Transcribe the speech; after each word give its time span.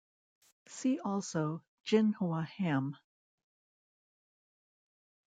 "See 0.65 0.99
also 0.99 1.61
Jinhua 1.85 2.43
ham". 2.47 2.97